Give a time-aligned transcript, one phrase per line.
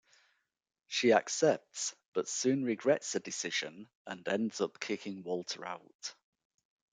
[0.87, 6.15] She accepts, but soon regrets the decision and ends up kicking Walter out.